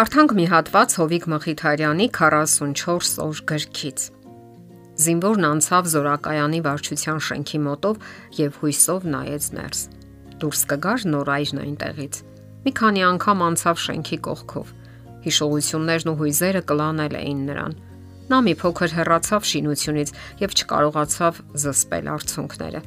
Կարդանք 0.00 0.30
մի 0.32 0.44
հատված 0.48 0.92
Հովիկ 0.96 1.24
Մխիթարյանի 1.28 2.04
44 2.16 3.08
օր 3.20 3.40
գրքից։ 3.50 4.04
Զինվորն 5.04 5.46
անցավ 5.48 5.90
զորակայանի 5.92 6.60
վարչության 6.64 7.18
շենքի 7.26 7.60
մոտով 7.66 8.06
եւ 8.38 8.56
հույսով 8.62 9.04
նայեց 9.14 9.48
ներս։ 9.58 9.82
Դուրս 10.40 10.62
կգար 10.70 11.04
նոր 11.12 11.32
այժն 11.34 11.60
այնտեղից։ 11.64 12.20
Մի 12.64 12.72
քանի 12.80 13.04
անգամ 13.10 13.44
անցավ 13.50 13.82
շենքի 13.84 14.18
կողքով։ 14.24 14.72
Հիշողություններն 15.28 16.12
ու 16.14 16.16
հույզերը 16.24 16.62
կլանել 16.72 17.20
էին 17.20 17.44
նրան։ 17.50 17.76
Նա 18.32 18.38
մի 18.48 18.54
փոքր 18.64 18.96
հեռացավ 18.96 19.50
շինությունից 19.52 20.14
եւ 20.40 20.56
չկարողացավ 20.56 21.44
զսպել 21.60 22.10
արցունքները։ 22.16 22.82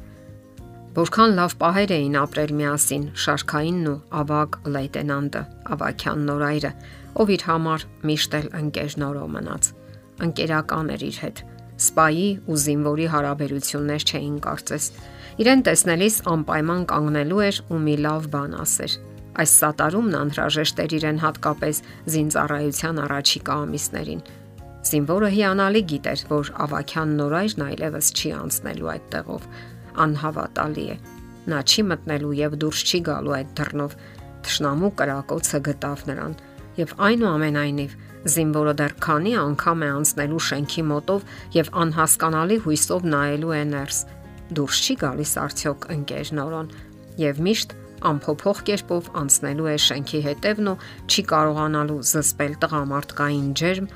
Որքան 0.94 1.32
լավ 1.34 1.54
պահեր 1.58 1.92
էին 1.94 2.16
ապրել 2.20 2.50
միասին 2.54 3.04
Շարքայինն 3.18 3.86
ու 3.90 3.94
ավակ 4.14 4.58
լեյտենանտը, 4.74 5.40
ավակյան 5.74 6.20
նորայրը, 6.28 6.70
ով 7.18 7.32
իր 7.34 7.42
համար 7.48 7.86
միշտ 8.10 8.36
էլ 8.38 8.46
ընկեր 8.60 8.94
նորո 9.02 9.24
մնաց։ 9.34 9.70
Ընկերական 10.26 10.92
էր 10.94 11.02
իր 11.08 11.18
հետ։ 11.24 11.42
Սպայի 11.82 12.28
ու 12.46 12.60
զինվորի 12.66 13.08
հարաբերություններ 13.10 14.06
չէին 14.06 14.38
կարծես։ 14.46 14.86
Իրեն 15.42 15.66
տեսնելիս 15.66 16.20
անպայման 16.30 16.86
կանգնելու 16.94 17.42
էր 17.48 17.60
ու 17.74 17.82
մի 17.90 17.96
լավ 18.06 18.30
բան 18.38 18.56
ասեր։ 18.62 18.96
Այս 19.34 19.58
սատարումն 19.64 20.18
անհրաժեշտ 20.22 20.82
էր 20.84 20.92
իրեն 20.94 21.22
հատկապես 21.26 21.84
զինծառայության 22.14 23.00
առաջիկա 23.02 23.54
ամիսներին։ 23.66 24.26
Զինվորը 24.84 25.28
հիանալի 25.34 25.80
գիտեր, 25.90 26.20
որ 26.30 26.50
ավակյան 26.64 27.14
նորայրն 27.18 27.62
այլևս 27.64 28.10
չի 28.14 28.30
անցնելու 28.44 28.90
այդ 28.94 29.06
տեղով 29.14 29.46
անհավատալի 30.04 30.86
է։ 30.94 30.96
Նա 31.52 31.60
չի 31.68 31.84
մտնելու 31.90 32.34
եւ 32.40 32.56
դուրս 32.64 32.82
չի 32.88 33.00
գալու 33.08 33.34
այդ 33.38 33.54
դռնով։ 33.60 33.96
Տշնամու 34.44 34.90
կրակոցը 35.00 35.60
գտավ 35.68 36.04
նրան 36.10 36.34
եւ 36.78 36.94
այնուամենայնիվ 37.08 37.96
զինվորը 38.34 38.74
դեռ 38.80 38.94
քանի 39.04 39.32
անգամ 39.40 39.84
է 39.84 39.88
անցնելու 39.94 40.42
շենքի 40.48 40.84
մոտով 40.90 41.26
եւ 41.54 41.70
անհասկանալի 41.84 42.56
հույսով 42.64 43.08
նայելու 43.14 43.54
է 43.54 43.62
ներս։ 43.74 43.98
Դուրս 44.58 44.80
չի 44.84 44.96
գալիս 45.04 45.34
արդյոք 45.44 45.86
ընկեր 45.94 46.32
նորոն 46.40 46.72
եւ 47.24 47.42
միշտ 47.48 47.76
ամփոփող 48.10 48.64
կերպով 48.68 49.12
անցնելու 49.20 49.68
է 49.74 49.76
շենքի 49.84 50.22
հետևն 50.28 50.72
ու 50.72 50.80
չի 51.08 51.26
կարողանալու 51.34 52.00
զսպել 52.14 52.58
տղամարդկային 52.64 53.54
ջերմ 53.60 53.92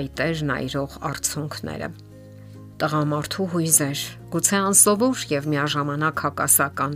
այտեր 0.00 0.46
նայրող 0.52 0.96
արցունքները 1.10 1.90
տղամարդու 2.80 3.46
հույզեր, 3.52 4.02
գուցե 4.32 4.58
անսովոր 4.70 5.24
եւ 5.30 5.48
միաժամանակ 5.52 6.22
հակասական։ 6.24 6.94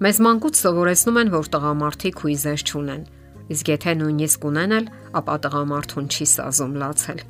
Մեզ 0.00 0.20
մանկուց 0.24 0.60
սովորեցնում 0.60 1.18
են, 1.20 1.32
որ 1.34 1.50
տղամարդիկ 1.54 2.22
հույզեր 2.24 2.64
չունեն, 2.70 3.02
իսկ 3.50 3.70
եթե 3.74 3.92
նույնիսկ 4.00 4.46
ունեն 4.50 4.74
էլ, 4.78 4.86
ապա 5.20 5.34
տղամարդուն 5.44 6.08
չի 6.10 6.26
սազում 6.30 6.74
լացել։ 6.80 7.20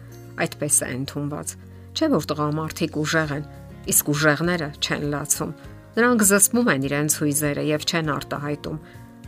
Այդպես 0.45 0.77
է 0.81 0.89
ընդունված։ 1.01 1.55
Չէ 1.91 2.07
որ 2.15 2.29
տղամարդիկ 2.31 2.99
ուժեղ 3.01 3.35
են, 3.41 3.45
իսկ 3.91 4.11
ուժեղները 4.15 4.69
չեն 4.81 5.05
լացում։ 5.11 5.55
Նրանք 5.91 6.25
զսպում 6.31 6.71
են 6.71 6.85
իրենց 6.91 7.17
հույզերը 7.21 7.65
եւ 7.71 7.87
չեն 7.91 8.13
արտահայտում, 8.15 8.79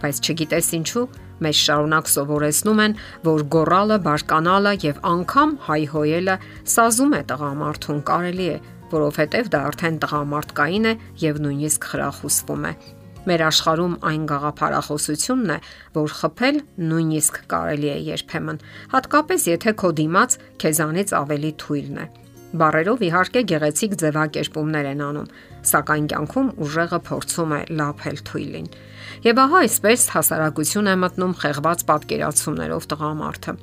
բայց 0.02 0.20
չգիտես 0.22 0.68
ինչու 0.78 1.06
մեզ 1.44 1.60
շարունակ 1.66 2.08
սովորեցնում 2.12 2.80
են, 2.86 2.96
որ 3.26 3.44
գորալը, 3.54 3.98
բարկանալը 4.06 4.72
եւ 4.86 5.02
անգամ 5.12 5.54
հայհոյելը 5.66 6.36
սազում 6.72 7.12
է 7.18 7.22
տղամարդուն 7.32 8.00
կարելի 8.12 8.48
է, 8.52 8.56
որովհետեւ 8.92 9.52
դա 9.52 9.60
արդեն 9.72 10.00
տղամարդկային 10.02 10.88
է 10.90 10.96
եւ 11.22 11.40
նույնիսկ 11.46 11.88
խրախուսվում 11.92 12.66
է։ 12.70 12.74
Մեր 13.22 13.42
աշխարհում 13.46 13.92
այն 14.08 14.22
գաղափարախոսությունն 14.32 15.52
է, 15.54 15.58
որ 15.94 16.16
խփել 16.22 16.56
նույնիսկ 16.90 17.38
կարելի 17.52 17.92
է 17.92 17.98
երբեմն, 18.08 18.58
հատկապես 18.96 19.46
եթե 19.52 19.74
քո 19.78 19.92
դիմաց 20.02 20.36
քեզանից 20.64 21.14
ավելի 21.22 21.52
թույլն 21.62 22.02
է։ 22.02 22.06
Բարերով 22.52 23.02
իհարկե 23.06 23.40
գեղեցիկ 23.48 23.92
ձևակերպումներ 24.02 24.86
են 24.90 24.98
անում, 25.06 25.28
սակայն 25.70 26.08
կյանքում 26.12 26.48
ուժեղը 26.66 26.98
փորձում 27.06 27.52
է 27.56 27.60
լափել 27.78 28.18
թույլին։ 28.28 28.66
Եվ 29.24 29.40
ահա 29.44 29.60
այսպես 29.66 30.04
հասարակություն 30.12 30.90
է 30.92 30.96
մտնում 31.00 31.32
խեղված 31.42 31.84
պատկերացումներով 31.88 32.88
տղամարդը։ 32.92 33.54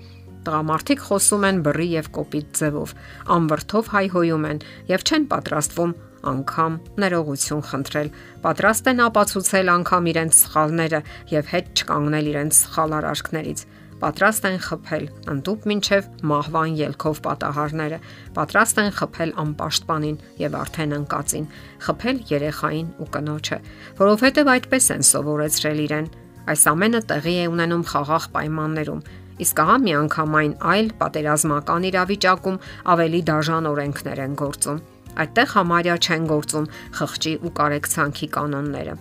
Տղամարդիկ 0.49 1.03
խոսում 1.05 1.45
են 1.49 1.61
բռի 1.69 1.87
եւ 1.99 2.09
կոպիտ 2.17 2.49
ձևով, 2.59 2.93
անվրթով 3.37 3.91
հայհոյում 3.93 4.47
են 4.49 4.63
եւ 4.89 5.05
չեն 5.05 5.27
պատրաստվում 5.29 5.93
անգամ 6.29 6.73
ներողություն 7.03 7.65
խնդրել, 7.69 8.09
պատրաստ 8.43 8.89
են 8.89 9.03
ապացուցել 9.05 9.71
անգամ 9.75 10.09
իրենց 10.09 10.39
սխալները 10.39 11.01
եւ 11.35 11.53
հետ 11.53 11.69
չկանգնել 11.77 12.31
իրենց 12.33 12.59
սխալ 12.63 12.95
արարքներից 12.99 13.63
պատրաստ 13.99 14.45
են 14.49 14.57
խփել 14.65 15.05
ընդուպ 15.33 15.65
մինչև 15.69 16.07
մահվան 16.29 16.75
ելքով 16.79 17.21
պատահարները, 17.25 17.99
պատրաստ 18.37 18.81
են 18.83 18.91
խփել 18.99 19.33
անպաշտպանին 19.43 20.17
եւ 20.39 20.57
արդեն 20.59 20.95
անկածին, 20.99 21.47
խփել 21.87 22.21
երեխային 22.29 22.89
ու 22.99 23.09
կնոջը, 23.15 23.59
որովհետեւ 23.99 24.51
այդպես 24.55 24.89
են 24.95 25.03
սովորեցրել 25.09 25.81
իրեն։ 25.89 26.07
Այս 26.49 26.63
ամենը 26.71 27.01
տեղի 27.09 27.35
է 27.39 27.49
ունենում 27.53 27.83
խաղաղ 27.89 28.29
պայմաններում, 28.39 29.03
իսկ 29.43 29.59
ահա 29.63 29.75
միանգամայն 29.83 30.55
այլ 30.73 30.87
պատերազմական 30.99 31.85
իրավիճակում 31.89 32.57
ավելի 32.95 33.21
դաժան 33.29 33.69
օրենքներ 33.69 34.23
են 34.25 34.33
գործում։ 34.39 34.81
Այդտեղ 35.19 35.53
համարյա 35.59 35.95
չեն 35.99 36.27
գործում 36.29 36.67
խղճի 36.99 37.33
ու 37.43 37.53
կարեկցանքի 37.59 38.27
կանոնները։ 38.39 38.93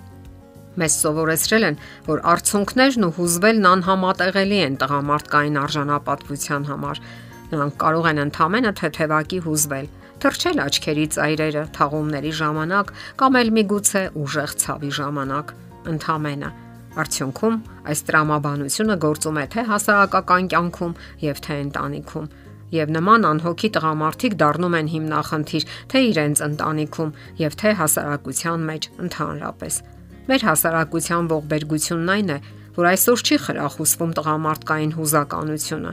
Մեզ 0.79 0.99
սովորեցրել 1.03 1.67
են, 1.69 1.79
որ 2.09 2.23
արցունքներն 2.33 3.09
ու 3.09 3.15
հուզվելն 3.19 3.69
անհամատեղելի 3.73 4.61
են 4.69 4.79
տղամարդկային 4.83 5.59
արժանապատվության 5.65 6.69
համար։ 6.69 7.03
Նրանք 7.49 7.77
կարող 7.83 8.09
են 8.13 8.23
ընդհանրապես 8.29 8.79
թեթևակի 8.83 9.43
հուզվել, 9.49 9.91
թրջել 10.23 10.63
աչքերի 10.69 11.05
ծայրերը 11.19 11.67
թաղումների 11.79 12.33
ժամանակ 12.45 12.95
կամ 13.23 13.43
էլ 13.43 13.53
միգուցե 13.59 14.03
ուժեղ 14.23 14.57
ցավի 14.63 14.91
ժամանակ։ 15.03 15.55
Ընդհանրապես 15.89 16.67
Արդյունքում 16.99 17.57
այս 17.93 18.01
տրամաբանությունը 18.09 18.95
գործում 19.05 19.37
է 19.39 19.45
թե 19.53 19.65
հասարակական 19.69 20.49
կյանքում 20.55 20.95
եւ 21.25 21.43
թե 21.47 21.59
ընտանիքում 21.65 22.27
եւ 22.75 22.91
նման 22.97 23.29
անհոգի 23.29 23.71
տղամարդիկ 23.77 24.35
դառնում 24.43 24.77
են 24.81 24.91
հիմնախնդիր 24.95 25.69
թե 25.93 26.03
իրենց 26.09 26.43
ընտանիքում 26.49 27.15
եւ 27.45 27.57
թե 27.63 27.77
հասարակության 27.83 28.67
մեջ 28.73 28.91
ընդհանրապես։ 29.07 29.81
Մեր 30.29 30.43
հասարակության 30.45 31.29
ողբերգությունն 31.33 32.11
այն 32.15 32.31
է, 32.35 32.39
որ 32.77 32.87
այսօր 32.89 33.23
չի 33.25 33.37
խրախուսվում 33.45 34.11
տղամարդկային 34.19 34.91
հուզականությունը։ 34.99 35.93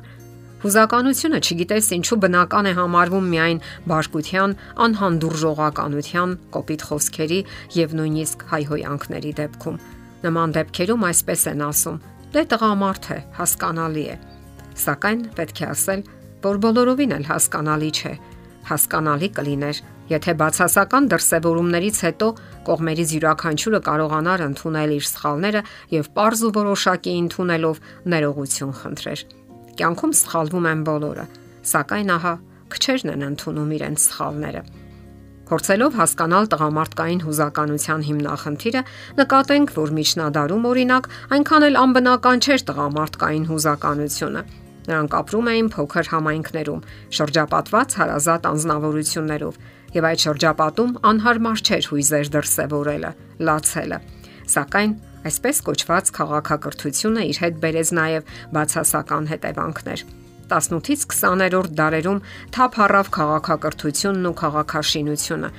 Հուզականությունը 0.65 1.39
չգիտես 1.45 1.87
ինչու 1.95 2.17
բնական 2.25 2.67
է 2.67 2.73
համարվում 2.79 3.29
միայն 3.31 3.61
բարկության, 3.91 4.55
անհանդուրժողականության, 4.85 6.35
կոպիտ 6.55 6.85
խոսքերի 6.89 7.39
եւ 7.79 7.95
նույնիսկ 7.99 8.45
հայհոյանքների 8.51 9.31
դեպքում։ 9.39 9.79
Նման 10.25 10.55
դեպքերում 10.59 11.05
այսպես 11.15 11.41
են 11.53 11.65
ասում. 11.69 11.99
դե 12.35 12.41
տղամարդ 12.51 13.05
է, 13.15 13.19
հասկանալի 13.39 14.05
է։ 14.11 14.15
Սակայն 14.75 15.19
պետք 15.37 15.59
է 15.63 15.65
ասել, 15.71 16.01
որ 16.43 16.55
բոլորովին 16.65 17.13
էլ 17.15 17.25
հասկանալի 17.31 17.91
չէ։ 17.95 18.13
Հասկանալի 18.67 19.29
կլիներ, 19.37 19.77
Եթե 20.05 20.33
բացասական 20.37 21.07
դրսևորումներից 21.09 21.99
հետո 22.05 22.27
կողմերից 22.67 23.11
յուրաքանչյուրը 23.15 23.79
կարողանար 23.87 24.41
ընդունել 24.45 24.91
իր 24.95 25.05
սխալները 25.09 25.61
եւ 25.95 26.09
པարզ 26.13 26.41
ու 26.45 26.51
որոշակի 26.57 27.13
ընդունելով 27.25 27.79
ներողություն 28.13 28.75
խնդրեր։ 28.79 29.23
Կյանքում 29.81 30.13
սխալվում 30.21 30.67
են 30.71 30.83
բոլորը, 30.89 31.25
սակայն 31.73 32.11
ահա 32.15 32.33
քչերն 32.75 33.13
են 33.15 33.25
ընդունում 33.29 33.71
իրենց 33.79 34.05
սխալները։ 34.05 34.61
Փորձելով 35.45 35.97
հասկանալ 36.01 36.45
տղամարդկային 36.53 37.23
հուզականության 37.25 38.05
հիմնախնդիրը, 38.05 38.81
նկատենք, 39.19 39.73
որ 39.77 39.89
միջնադարում 39.99 40.69
օրինակ 40.69 41.09
այնքան 41.37 41.65
էլ 41.69 41.81
անբնական 41.85 42.45
չէր 42.45 42.63
տղամարդկային 42.69 43.49
հուզականությունը 43.49 44.45
Նրանք 44.85 45.15
ապրում 45.17 45.47
էին 45.49 45.69
փոքր 45.73 46.09
համայնքներում, 46.13 46.81
շրջապատված 47.17 47.95
հարազատ 47.99 48.43
անznավորություններով, 48.51 49.55
եւ 49.95 50.07
այդ 50.09 50.23
շրջապատում 50.25 50.91
անհարմար 51.09 51.61
չէր 51.65 51.87
հույզեր 51.91 52.29
դրսևորելը, 52.35 53.11
լացելը։ 53.47 53.99
Սակայն 54.55 54.91
այսպես 55.25 55.61
կոչված 55.65 56.11
քաղաքակրթությունը 56.15 57.21
իր 57.31 57.37
հետ 57.45 57.55
բերեց 57.63 57.91
նաև 57.97 58.33
բացասական 58.55 59.29
հետևանքներ։ 59.31 60.03
18-ից 60.45 61.05
20-րդ 61.09 61.71
դարերում 61.79 62.19
թափ 62.53 62.75
առավ 62.85 63.07
քաղաքակրթությունն 63.15 64.27
ու 64.29 64.35
քաղաքաշինությունը։ 64.41 65.49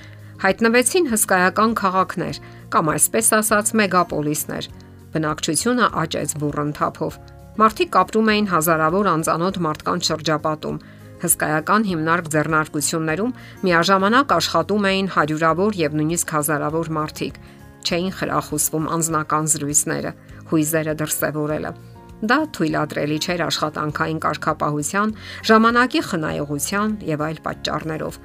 Հայտնվեցին 0.47 1.09
հսկայական 1.11 1.73
քաղաքներ 1.81 2.39
կամ 2.75 2.91
այսպես 2.93 3.31
ասած 3.41 3.73
մեգապոլիսներ։ 3.81 4.69
Բնակչությունը 5.17 5.87
աճեց 6.03 6.37
բուրըն 6.43 6.73
թափով։ 6.77 7.19
Մարդիկ 7.57 7.99
ապրում 8.03 8.31
էին 8.33 8.49
հազարավոր 8.53 9.07
անծանոթ 9.17 9.59
մարդկանց 9.67 10.11
շրջապատում, 10.11 10.81
հսկայական 11.23 11.87
հիմնարկ 11.91 12.31
ձեռնարկություններում 12.35 13.35
միաժամանակ 13.67 14.33
աշխատում 14.37 14.87
էին 14.91 15.09
հարյուրավոր 15.17 15.79
եւ 15.81 15.97
նույնիսկ 16.01 16.33
հազարավոր 16.37 16.91
մարդիկ։ 16.97 17.39
Չէին 17.87 18.15
խրախուսվում 18.19 18.89
անznական 18.97 19.45
զրույցները, 19.53 20.13
հույզերը 20.51 20.95
դրսևորելը։ 21.01 21.73
Դա 22.17 22.39
թույլատրելի 22.57 23.19
չէր 23.21 23.41
աշխատանքային 23.47 24.21
կարգապահության, 24.25 25.11
ժամանակի 25.51 26.01
խնայողության 26.11 26.95
եւ 27.13 27.25
այլ 27.27 27.41
պատճառներով։ 27.47 28.19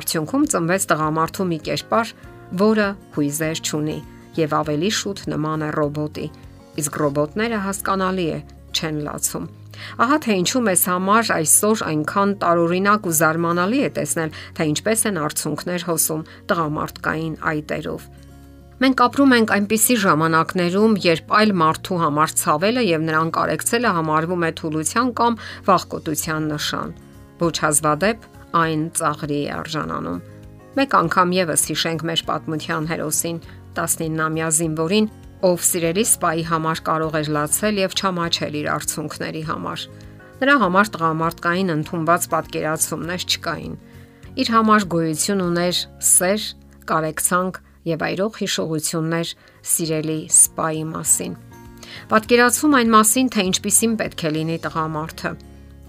Արդյունքում 0.00 0.46
ծնվեց 0.50 0.86
տղամարդու 0.90 1.46
մի 1.50 1.58
կերպար, 1.70 2.12
որը 2.60 2.88
հույզեր 3.14 3.62
չունի 3.70 3.98
եւ 4.40 4.54
ավելի 4.60 4.90
շուտ 4.98 5.22
նման 5.30 5.64
է 5.66 5.70
ռոբոտի։ 5.78 6.26
Իսկ 6.80 6.98
ռոբոտները 7.02 7.58
հասկանալի 7.66 8.26
է, 8.34 8.38
չեն 8.74 9.00
լացում։ 9.06 9.46
Ահա 10.04 10.18
թե 10.26 10.38
ինչու 10.40 10.64
մեզ 10.70 10.86
համար 10.90 11.34
այսօր 11.40 11.84
այնքան 11.90 12.34
տարօրինակ 12.44 13.10
ու 13.10 13.16
զարմանալի 13.20 13.84
է 13.84 13.92
տեսնել, 14.00 14.34
թե 14.56 14.70
ինչպես 14.70 15.06
են 15.10 15.22
արցունքներ 15.26 15.86
հոսում 15.90 16.26
տղամարդկային 16.50 17.36
այտերով 17.54 18.10
Մենք 18.80 19.00
ապրում 19.04 19.32
ենք 19.36 19.50
այնպիսի 19.52 19.94
ժամանակներում, 20.00 20.92
երբ 21.04 21.32
այլ 21.36 21.50
մարդու 21.60 21.96
համար 22.00 22.30
ցավելը 22.40 22.84
եւ 22.86 23.02
նրան 23.10 23.32
կարեկցելը 23.36 23.90
համարվում 23.96 24.46
է 24.48 24.50
թուլության 24.60 25.10
կամ 25.20 25.36
վախկոտության 25.66 26.46
նշան։ 26.54 26.94
Ոչ 27.44 27.56
հազվադեպ 27.60 28.24
այն 28.60 28.86
ծաղրի 28.96 29.40
է 29.40 29.52
արժանանում։ 29.58 30.22
Մեկ 30.80 30.96
անգամ 30.96 31.36
եւս 31.36 31.66
հիշենք 31.68 32.06
մեր 32.08 32.24
պատմության 32.30 32.88
հերոսին 32.94 33.42
19-ամյա 33.76 34.48
զինվորին, 34.60 35.10
ով 35.40 35.62
սիրելի 35.64 36.02
սպայի 36.04 36.42
համար 36.50 36.80
կարող 36.84 37.14
էր 37.20 37.28
լացել 37.36 37.78
եւ 37.80 37.94
չամաչել 37.96 38.56
իր 38.60 38.66
արցունքների 38.74 39.42
համար։ 39.48 39.84
Նրա 40.40 40.56
համար 40.60 40.90
տղամարդկային 40.96 41.72
ընդունված 41.74 42.26
պատկերացումներ 42.34 43.24
չկային։ 43.30 43.74
Իր 44.40 44.50
համար 44.54 44.86
գոյություն 44.94 45.44
ուներ 45.44 45.80
սեր, 46.10 46.44
կարեկցանք 46.90 47.60
եւ 47.90 48.04
այրող 48.10 48.40
հիշողություններ 48.40 49.32
սիրելի 49.70 50.18
սպայի 50.36 50.84
մասին։ 50.90 51.38
Պատկերացում 52.10 52.76
այն 52.80 52.92
մասին, 52.94 53.30
թե 53.34 53.46
ինչպիսին 53.50 53.94
պետք 54.00 54.24
է 54.28 54.32
լինի 54.36 54.58
տղամարդը։ 54.64 55.32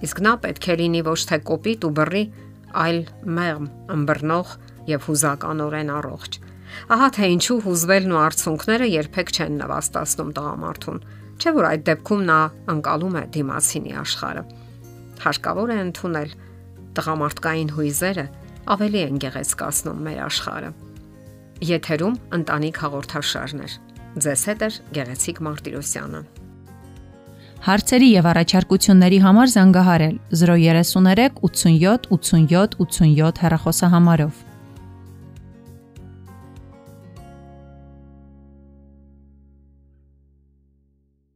Իսկ 0.07 0.21
նա 0.25 0.33
պետք 0.45 0.67
է 0.71 0.75
լինի 0.81 1.01
ոչ 1.11 1.19
թե 1.31 1.37
կոպիտ 1.51 1.85
ու 1.87 1.93
բռի, 1.99 2.23
այլ 2.81 2.99
մեղմ, 3.37 3.67
ըմբռնող 3.95 4.55
եւ 4.91 5.07
հուզականորեն 5.11 5.91
առողջ։ 5.99 6.39
Ահա 6.91 7.07
թե 7.17 7.29
ինչու 7.35 7.57
հուզվելն 7.65 8.13
ու 8.15 8.21
արցունքները 8.21 8.87
երբեք 8.91 9.31
չեն 9.31 9.57
նվաստացնում 9.61 10.31
տղամարդուն, 10.37 10.99
չէ՞ 11.41 11.51
որ 11.57 11.67
այդ 11.71 11.83
դեպքում 11.91 12.23
նա 12.31 12.39
անցալում 12.75 13.15
է 13.21 13.23
դիմացինի 13.35 13.93
աշխարհը։ 14.01 14.43
Հարկավոր 15.21 15.69
է 15.71 15.77
ընդունել. 15.85 16.31
տղամարդկային 16.91 17.69
հույզերը 17.71 18.23
ավելի 18.75 18.99
են 19.07 19.19
գեղեցկացնում 19.23 19.99
մեր 20.05 20.19
աշխարհը։ 20.27 20.71
Եթերում 21.71 22.15
ընտանիք 22.35 22.77
հաղորդաշարներ։ 22.83 23.73
Ձեզ 24.25 24.43
հետ 24.51 24.63
է 24.67 24.69
Գեղեցիկ 24.97 25.41
Մարտիրոսյանը։ 25.47 26.21
Հարցերի 27.61 28.07
եւ 28.11 28.27
առաջարկությունների 28.31 29.19
համար 29.21 29.51
զանգահարել 29.55 30.15
033 30.41 31.41
87 31.47 32.07
87 32.11 32.79
87 32.81 33.43
հեռախոսահամարով։ 33.45 34.50